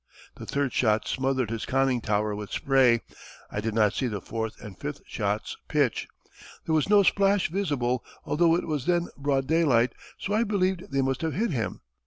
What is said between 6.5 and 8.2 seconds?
There was no splash visible,